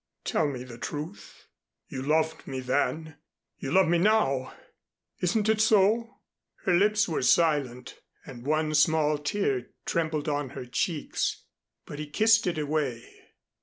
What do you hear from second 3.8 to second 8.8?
me now? Isn't it so?" Her lips were silent, and one